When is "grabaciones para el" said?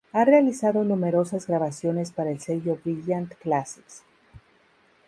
1.45-2.39